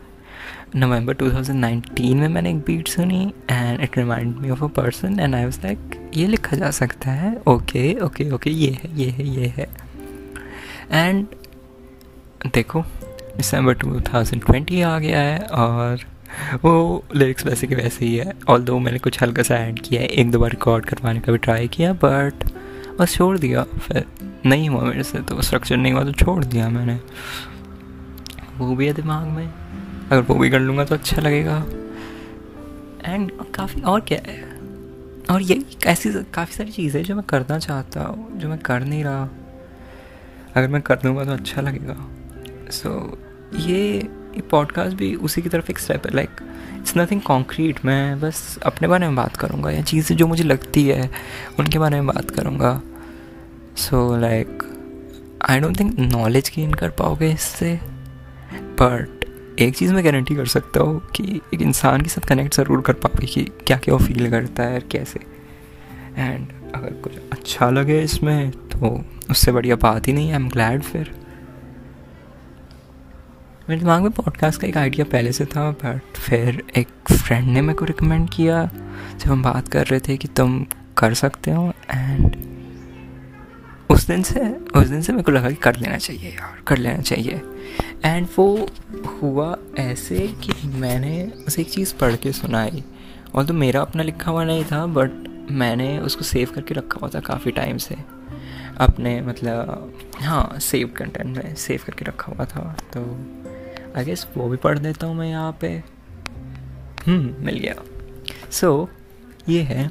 नवंबर 0.76 1.14
2019 1.14 2.14
में 2.14 2.28
मैंने 2.28 2.50
एक 2.50 2.58
बीट 2.66 2.88
सुनी 2.88 3.32
and 3.50 3.80
it 3.80 3.96
remind 3.98 4.36
me 4.36 4.50
of 4.50 4.62
a 4.64 4.66
person 4.76 5.18
and 5.20 5.34
I 5.34 5.44
was 5.44 5.58
like 5.64 6.10
ये 6.16 6.26
लिखा 6.26 6.56
जा 6.56 6.70
सकता 6.70 7.10
है? 7.10 7.34
ओके 7.48 7.92
ओके 8.00 8.30
ओके 8.30 8.50
ये 8.50 8.70
है 8.72 8.90
ये 8.98 9.10
है 9.10 9.26
ये 9.28 9.52
है। 9.56 9.68
एंड 10.92 11.26
देखो 12.54 12.82
दिसंबर 13.36 13.76
2020 13.76 14.82
आ 14.82 14.98
गया 14.98 15.20
है 15.20 15.38
और 15.38 16.04
वो 16.64 17.04
लिरिक्स 17.14 17.46
वैसे 17.46 17.66
के 17.66 17.74
वैसे 17.74 18.04
ही 18.06 18.16
है। 18.16 18.32
ऑल 18.48 18.62
दो 18.62 18.78
मैंने 18.78 18.98
कुछ 18.98 19.22
हल्का 19.22 19.42
सा 19.42 19.56
ऐड 19.56 19.80
किया 19.80 20.00
है, 20.00 20.06
एक 20.06 20.30
दो 20.30 20.38
बार 20.38 20.50
रिकॉर्ड 20.50 20.84
करवाने 20.84 21.20
का 21.20 21.32
भी 21.32 21.38
ट्राई 21.38 21.68
किया 21.68 21.92
बट 22.04 22.50
बस 23.00 23.14
छोड़ 23.14 23.36
दिया, 23.38 23.62
फिर 23.62 24.04
नहीं 24.46 24.68
हुआ 24.68 24.82
मेरे 24.82 25.02
से 25.02 25.18
तो 25.20 25.42
स्ट्रक्चर 25.42 25.76
नहीं 25.76 25.92
हुआ 25.92 26.04
तो 26.04 26.12
छोड़ 26.14 26.44
दिया 26.44 26.68
मैंने। 26.68 26.98
वो 28.58 28.75
भी 28.76 28.86
है 28.86 28.92
दिमाग 28.92 29.26
में। 29.26 29.46
अगर 29.46 30.20
वो 30.20 30.34
भी 30.34 30.50
कर 30.50 30.60
लूँगा 30.60 30.84
तो 30.84 30.94
अच्छा 30.94 31.22
लगेगा। 31.22 31.56
एंड 33.04 33.30
काफ़ी 33.54 33.82
और 33.82 34.00
क्या 34.00 34.18
है? 34.26 34.42
और 35.30 35.42
ये 35.42 35.62
ऐसी 35.86 36.12
काफ़ी 36.34 36.54
सारी 36.54 36.72
चीज़ें 36.72 37.02
जो 37.02 37.14
मैं 37.14 37.25
करना 37.25 37.58
चाहता 37.58 38.02
हूँ 38.02 38.38
जो 38.38 38.48
मैं 38.48 38.58
कर 38.58 38.84
नहीं 38.84 39.04
रहा। 39.04 39.28
अगर 40.56 40.68
मैं 40.68 40.82
कर 40.82 40.96
दूँगा 40.96 41.25
तो 41.25 41.32
अच्छा 41.32 41.60
लगेगा। 41.60 41.96
सो 42.70 42.88
so, 42.88 43.58
ये 43.60 44.08
पॉडकास्ट 44.50 44.96
भी 44.96 45.14
उसी 45.14 45.42
की 45.42 45.48
तरफ़ 45.48 45.70
एक 45.70 45.78
स्टेप 45.78 46.06
है। 46.06 46.14
लाइक 46.14 46.40
इट्स 46.76 46.96
नथिंग 46.96 47.20
कॉन्क्रीट 47.20 47.84
मैं 47.84 48.20
बस 48.20 48.58
अपने 48.66 48.88
बारे 48.88 49.06
में 49.06 49.16
बात 49.16 49.36
करूँगा 49.36 49.70
या 49.70 49.82
चीज़ें 49.82 50.16
जो 50.16 50.26
मुझे 50.26 50.44
लगती 50.44 50.86
है 50.88 51.10
उनके 51.58 51.78
बारे 51.78 51.96
में 51.96 52.06
बात 52.06 52.30
करूँगा। 52.30 52.80
So 53.76 54.16
like 54.16 54.62
I 55.48 55.60
don't 55.60 55.78
think 55.80 55.98
knowledge 55.98 56.52
gain 56.56 56.75
कर 56.75 56.90
पाओगे 56.90 57.30
इससे। 57.32 57.78
बट 58.80 59.25
एक 59.61 59.76
चीज़ 59.76 59.92
मैं 59.95 60.04
गारंटी 60.04 60.35
कर 60.37 60.47
सकता 60.47 60.80
हूँ 60.80 61.00
कि 61.16 61.40
एक 61.54 61.62
इंसान 61.62 62.00
के 62.00 62.09
साथ 62.09 62.28
कनेक्ट 62.28 62.54
ज़रूर 62.54 62.80
कर 62.80 62.92
पाओगे 62.95 63.26
कि 63.26 63.45
क्या 63.66 63.76
क्या 63.76 63.95
वो 63.95 64.04
फील 64.04 64.30
करता 64.30 64.62
है 64.62 64.80
कैसे। 64.92 65.21
एंड 66.16 66.49
अगर 66.75 66.92
कुछ 67.02 67.12
अच्छा 67.33 67.71
लगे 67.71 68.00
इसमें 68.02 68.50
तो 68.50 69.04
उससे 69.30 69.52
बढ़िया 69.52 69.76
बात 69.76 70.09
ही 70.09 70.12
नहीं 70.12 70.30
आई 70.30 70.37
एम 70.37 70.49
ग्लैड 70.49 70.83
फिर। 70.83 71.11
मेरे 73.68 73.80
दिमाग 73.80 74.02
में 74.02 74.11
पॉडकास्ट 74.12 74.61
का 74.61 74.66
एक 74.66 74.76
आइडिया 74.76 75.04
पहले 75.12 75.33
से 75.33 75.45
था 75.47 75.71
बट 75.75 76.16
फिर 76.16 76.62
एक 76.76 76.88
फ्रेंड 77.12 77.49
ने 77.49 77.61
मेरे 77.61 77.78
को 77.78 77.85
रिकमेंड 77.85 78.28
किया, 78.30 78.64
जब 79.21 79.30
हम 79.30 79.42
बात 79.42 79.68
कर 79.68 79.87
रहे 79.87 80.00
थे 80.00 80.16
कि 80.16 80.28
तुम 80.28 80.64
कर 80.99 81.14
सकते 81.14 81.50
हो 81.50 81.73
एंड 81.90 82.37
उस 83.90 84.06
दिन 84.06 84.23
से, 84.23 84.40
उस 84.76 84.87
दिन 84.87 85.02
से 85.02 85.12
मेरे 85.12 85.23
को 85.23 85.33
लगा 85.33 85.50
कि 85.50 85.56
कर 85.56 85.76
लेना 85.76 85.97
चाहिए 85.99 86.30
यार, 86.30 86.62
कर 86.66 86.78
लेना 86.78 87.02
चाहिए। 87.02 87.40
एंड 88.04 88.28
वो 88.38 88.68
हुआ 89.06 89.58
ऐसे 89.78 90.34
कि 90.44 90.68
मैंने 90.68 91.32
उसे 91.46 91.62
एक 91.62 91.70
चीज़ 91.70 91.94
पढ़ 91.94 92.16
के 92.16 92.32
सुनाई। 92.32 92.84
और 93.34 93.44
तो 93.44 93.54
मेरा 93.54 93.80
अपना 93.80 94.02
लिखा 94.02 94.30
हुआ 94.30 94.44
नहीं 94.44 94.64
था 94.64 94.86
बट 94.86 95.10
मैंने 95.50 95.98
उसको 95.98 96.24
सेव 96.24 96.48
करके 96.54 96.74
रखा 96.74 96.98
हुआ 97.00 97.10
था 97.14 97.20
काफ़ी 97.20 97.50
टाइम 97.50 97.76
से। 97.76 97.96
अपने 98.78 99.22
मतलब 99.22 99.92
हाँ 100.20 100.58
सेव 100.60 100.88
कंटेंट 100.96 101.36
में 101.36 101.54
सेव 101.54 101.80
करके 101.86 102.04
रखा 102.04 102.32
हुआ 102.32 102.44
था। 102.44 102.76
तो 102.96 103.00
आई 103.96 104.04
गेस 104.04 104.26
वो 104.36 104.48
भी 104.48 104.56
पढ़ 104.56 104.78
देता 104.78 105.06
हूँ 105.06 105.14
मैं 105.14 105.28
यहाँ 105.28 105.58
पे। 105.60 105.82
हम्म 107.06 107.44
मिल 107.44 107.58
गया। 107.58 107.74
सो 108.50 108.88
so, 108.92 109.50
ये 109.50 109.62
है। 109.62 109.90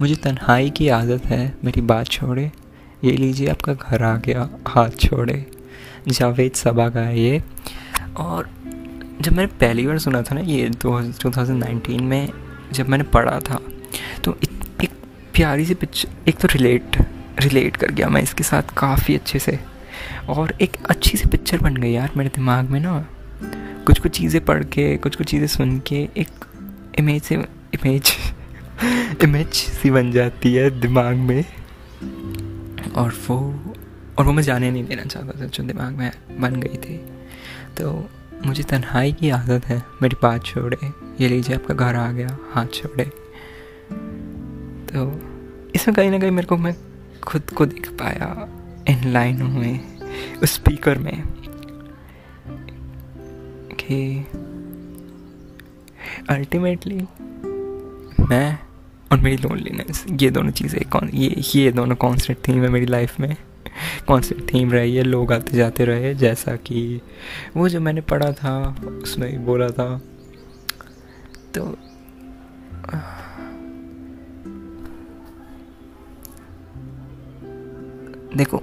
मुझे 0.00 0.14
तन्हाई 0.14 0.70
की 0.70 0.88
आदत 0.88 1.24
है 1.24 1.54
मेरी 1.64 1.80
बात 1.80 2.06
छोड़े। 2.06 2.52
ये 3.04 3.12
लीजिए 3.12 3.48
आपका 3.48 3.74
घर 3.74 4.02
आ 4.02 4.16
गया 4.16 4.50
हाथ 4.68 4.90
छोड़े। 4.90 5.51
जावेद 6.08 6.52
सबा 6.54 6.88
का 6.88 7.00
है 7.00 7.20
ये। 7.20 7.42
और 8.16 8.48
जब 9.20 9.32
मैंने 9.32 9.46
पहली 9.60 9.86
बार 9.86 9.98
सुना 9.98 10.22
था 10.22 10.34
ना 10.34 10.40
ये 10.42 10.70
टू 10.82 11.30
थाउज़ेंड 11.30 11.58
नाइनटीन 11.58 12.04
में 12.04 12.28
जब 12.72 12.88
मैंने 12.88 13.04
पढ़ा 13.12 13.38
था 13.40 13.60
तो 14.24 14.36
एक 14.42 14.90
प्यारी 15.34 15.64
सी 15.64 15.74
पिक्चर 15.74 16.28
एक 16.28 16.36
तो 16.36 16.48
रिलेट 16.52 16.96
रिलेट 17.40 17.76
कर 17.76 17.90
गया 17.90 18.08
मैं 18.08 18.22
इसके 18.22 18.44
साथ 18.44 18.74
काफ़ी 18.78 19.14
अच्छे 19.14 19.38
से। 19.38 19.58
और 20.28 20.52
एक 20.62 20.76
अच्छी 20.90 21.18
सी 21.18 21.28
पिक्चर 21.28 21.58
बन 21.58 21.76
गई 21.76 21.90
यार 21.92 22.10
मेरे 22.16 22.30
दिमाग 22.34 22.70
में 22.70 22.80
ना। 22.80 22.98
कुछ 23.86 23.98
कुछ 24.00 24.16
चीज़ें 24.18 24.44
पढ़ 24.44 24.62
के 24.64 24.96
कुछ 24.96 25.16
कुछ 25.16 25.26
चीज़ें 25.26 25.46
सुन 25.46 25.78
के 25.86 25.96
एक 26.16 26.44
इमेज 26.98 27.22
से 27.22 27.34
इमेज 27.34 28.12
इमेज 29.24 29.52
सी 29.80 29.90
बन 29.90 30.12
जाती 30.12 30.54
है 30.54 30.68
दिमाग 30.80 31.16
में। 31.16 31.44
और 32.96 33.12
वो 33.28 33.71
और 34.18 34.24
वो 34.24 34.32
मैं 34.32 34.42
जाने 34.42 34.70
नहीं 34.70 34.84
देना 34.84 35.04
चाहता 35.04 35.40
था, 35.40 35.46
जो 35.46 35.64
दिमाग 35.64 35.92
में 35.92 36.10
बन 36.40 36.60
गई 36.60 36.76
थी। 36.76 36.96
तो 37.76 38.08
मुझे 38.46 38.62
तन्हाई 38.62 39.12
की 39.12 39.30
आदत 39.30 39.66
है, 39.66 39.82
मेरी 40.02 40.16
बात 40.22 40.44
छोड़े, 40.44 40.78
ये 41.20 41.28
लीजिए 41.28 41.56
आपका 41.56 41.74
घर 41.74 41.94
आ 41.94 42.10
गया, 42.12 42.36
हाथ 42.52 42.66
छोड़े। 42.66 43.04
तो 44.88 45.04
इसमें 45.74 45.94
कहीं 45.96 46.10
ना 46.10 46.18
कहीं 46.18 46.30
मेरे 46.30 46.46
को 46.46 46.56
मैं 46.56 46.74
खुद 47.22 47.50
को 47.50 47.66
देख 47.66 47.88
पाया, 47.90 48.48
इन 48.88 49.12
लाइनों 49.12 49.48
में, 49.48 50.00
उस 50.42 50.54
स्पीकर 50.54 50.98
में, 50.98 51.22
कि 53.80 54.26
अल्टीमेटली 56.30 57.00
मैं 58.28 58.58
और 59.12 59.20
मेरी 59.20 59.36
लोनलीनेस 59.36 60.04
ये 60.10 60.30
दोनों 60.30 60.50
चीज़ें, 60.50 60.80
कौन, 60.90 61.10
ये 61.14 61.42
ये 61.54 61.72
दोनों 61.72 61.96
कॉन्सेंट 61.96 62.38
थी 62.48 62.52
मैं 62.52 62.68
मेरी 62.68 62.86
लाइफ 62.86 63.18
में। 63.20 63.36
कॉन्सेंट 64.08 64.54
थीम 64.54 64.72
रही 64.72 64.96
है, 64.96 65.02
लोग 65.02 65.32
आते 65.32 65.56
जाते 65.56 65.84
रहे, 65.84 66.14
जैसा 66.14 66.56
कि 66.56 67.00
वो 67.56 67.68
जो 67.68 67.80
मैंने 67.80 68.00
पढ़ा 68.00 68.32
था, 68.32 68.76
उसमें 69.02 69.46
बोला 69.46 69.68
था। 69.68 70.00
तो 71.54 71.78
देखो 78.36 78.56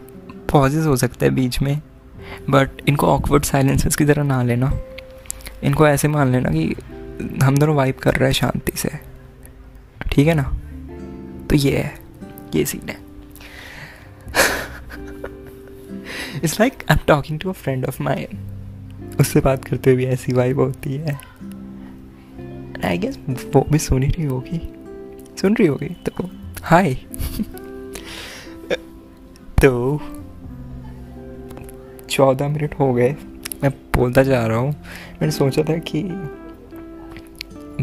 पॉजेज 0.52 0.86
हो 0.86 0.96
सकते 0.96 1.26
हैं 1.26 1.36
बीच 1.36 1.62
में 1.62 1.82
बट 2.50 2.70
इनको 2.88 3.08
ऑकवर्ड 3.08 3.44
साइलेंसेस 3.44 3.96
की 3.96 4.06
तरह 4.06 4.24
ना 4.24 4.44
लेना। 4.44 4.80
इनको 5.64 5.88
ऐसे 5.88 6.08
मान 6.08 6.32
लेना 6.32 6.50
कि 6.50 6.76
हम 7.44 7.58
दोनों 7.58 7.76
वाइप 7.76 8.00
कर 8.00 8.16
रहे 8.16 8.30
हैं 8.30 8.34
शांति 8.34 8.72
से। 8.76 8.90
ठीक 10.12 10.28
है 10.28 10.34
ना? 10.34 10.44
तो 11.50 11.56
ये 11.56 11.78
है, 11.78 12.00
ये 12.56 12.66
सीन 12.66 12.90
है। 12.90 13.09
It's 16.44 16.60
like 16.60 16.74
I 16.74 16.94
am 16.94 17.00
talking 17.08 17.40
to 17.40 17.50
a 17.50 17.52
friend 17.52 17.86
of 17.86 18.04
mine 18.04 18.28
उससे 19.20 19.40
बात 19.40 19.66
करते 19.66 19.92
हुए 19.92 19.98
भी 19.98 20.06
ऐसी 20.06 20.34
वाइब 20.34 20.60
होती 20.60 20.94
है। 20.94 21.20
आई 22.86 22.98
गेस 22.98 23.20
वो 23.56 23.66
भी 23.72 23.80
सुन 23.80 24.04
ही 24.04 24.10
रही 24.10 24.26
होगी। 24.26 24.60
सुन 25.42 25.54
रही 25.54 25.68
होगी 25.68 25.90
तो 26.06 26.30
हाय 26.62 26.94
तो 29.64 30.02
चौदह 32.10 32.48
मिनट 32.48 32.74
हो 32.80 32.94
गए। 32.94 33.16
मैं 33.64 33.70
बोलता 33.70 34.24
जा 34.24 34.46
रहा 34.48 34.58
हूँ। 34.58 34.72
मैंने 35.14 35.32
सोचा 35.32 35.64
था 35.64 35.78
कि 35.78 36.04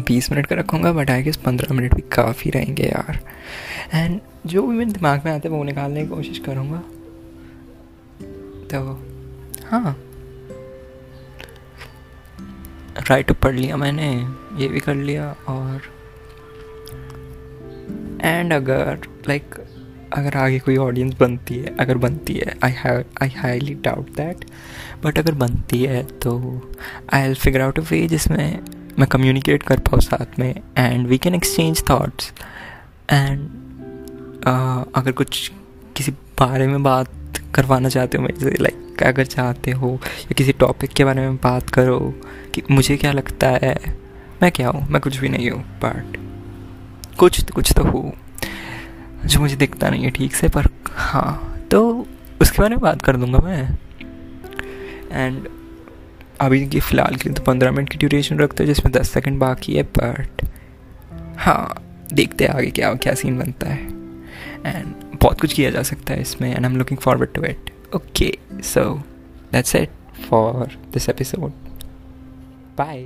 बीस 0.07 0.31
मिनट 0.31 0.45
का 0.45 0.55
रखूँगा 0.55 0.91
बट 0.93 1.09
आई 1.09 1.23
गेस 1.23 1.37
पंद्रह 1.37 1.73
मिनट 1.73 1.93
भी 1.93 2.01
काफ़ी 2.01 2.51
रहेंगे 2.51 2.83
यार। 2.83 3.19
एंड 3.93 4.19
जो 4.45 4.67
भी 4.67 4.75
मेरे 4.75 4.91
दिमाग 4.91 5.21
में 5.25 5.31
आते 5.31 5.47
हैं, 5.49 5.55
वो 5.55 5.63
निकालने 5.63 6.01
की 6.01 6.07
कोशिश 6.07 6.39
करूँगा। 6.39 6.81
तो 8.73 8.81
हाँ। 9.65 9.95
राइट 13.09 13.31
पढ़ 13.31 13.55
लिया 13.55 13.77
मैंने 13.77 14.11
ये 14.61 14.67
भी 14.67 14.79
कर 14.79 14.95
लिया 14.95 15.35
और 15.47 15.81
एंड 18.21 18.53
अगर 18.53 18.99
लाइक 19.27 19.55
like, 19.55 19.65
अगर 20.13 20.37
आगे 20.37 20.59
कोई 20.59 20.77
ऑडियंस 20.77 21.15
बनती 21.19 21.55
है 21.55 21.75
अगर 21.79 21.97
बनती 21.97 22.33
है 22.33 22.55
I 22.63 22.73
I 23.21 23.29
highly 23.29 23.73
doubt 23.73 24.09
that 24.15 24.45
but 25.03 25.19
अगर 25.19 25.33
बनती 25.33 25.83
है 25.83 26.03
तो 26.03 26.37
I'll 27.21 27.35
figure 27.35 27.61
out 27.61 27.79
a 27.79 27.81
way 27.81 28.07
जिसमें 28.07 28.59
मैं 28.99 29.07
कम्युनिकेट 29.07 29.63
कर 29.63 29.79
पाऊँ 29.79 30.01
साथ 30.01 30.39
में 30.39 30.53
and 30.77 31.07
we 31.07 31.17
can 31.17 31.35
exchange 31.35 31.81
thoughts 31.81 32.31
and 33.11 33.49
अगर 34.95 35.11
कुछ 35.11 35.51
किसी 35.95 36.11
बारे 36.11 36.67
में 36.67 36.83
बात 36.83 37.09
करवाना 37.57 37.89
चाहते 37.89 38.17
हो 38.17 38.23
मेरे 38.23 38.39
से? 38.39 38.55
लाइक 38.61 39.03
अगर 39.03 39.25
चाहते 39.25 39.71
हो 39.71 39.89
या 39.93 40.33
किसी 40.37 40.53
टॉपिक 40.59 40.93
के 40.93 41.05
बारे 41.05 41.21
में 41.21 41.35
बात 41.37 41.69
करो 41.69 41.99
कि 42.53 42.61
मुझे 42.71 42.97
क्या 42.97 43.11
लगता 43.11 43.49
है, 43.53 43.75
मैं 44.41 44.51
क्या 44.51 44.69
हूँ? 44.69 44.85
मैं 44.89 45.01
कुछ 45.01 45.17
भी 45.17 45.29
नहीं 45.29 45.49
हूँ 45.51 45.63
बट 45.83 46.17
कुछ 47.19 47.43
तो 47.43 47.53
कुछ 47.53 47.71
तो 47.73 47.83
हूँ 47.83 48.13
जो 49.25 49.39
मुझे 49.39 49.55
दिखता 49.55 49.89
नहीं 49.89 50.03
है 50.03 50.09
ठीक 50.11 50.35
से, 50.35 50.49
पर 50.49 50.67
हाँ 50.87 51.67
तो 51.71 52.07
उसके 52.41 52.61
बारे 52.61 52.75
में 52.75 52.81
बात 52.81 53.01
कर 53.01 53.17
दूँगा 53.17 53.39
मैं। 53.39 53.77
एंड 55.11 55.47
अभी 56.41 56.65
की 56.67 56.79
फ़िलहाल 56.79 57.15
के 57.15 57.29
लिए 57.29 57.33
तो 57.33 57.43
पंद्रह 57.43 57.71
मिनट 57.71 57.89
की 57.89 57.97
ड्यूरेशन 57.97 58.39
रखते 58.39 58.63
हैं, 58.63 58.67
जिसमें 58.67 58.91
दस 58.93 59.09
सेकंड 59.09 59.39
बाकी 59.39 59.75
है 59.75 59.83
बट 59.97 60.45
हाँ 61.37 61.83
देखते 62.13 62.45
हैं 62.45 62.51
आगे 62.51 62.69
क्या 62.71 62.93
क्या 62.95 63.13
सीन 63.13 63.37
बनता 63.39 63.69
है। 63.69 63.85
एंड 64.65 64.93
बहुत 65.21 65.41
कुछ 65.41 65.53
किया 65.53 65.69
जा 65.71 65.83
सकता 65.83 66.13
है 66.13 66.21
इसमें 66.21 66.49
and 66.49 66.65
I 66.65 66.71
am 66.71 66.77
looking 66.77 66.99
forward 66.99 67.33
to 67.33 67.43
it 67.43 67.71
okay 67.95 68.31
so 68.63 68.83
that's 69.51 69.75
it 69.75 69.89
for 70.29 70.77
this 70.93 71.09
episode 71.09 71.51
bye 72.77 73.05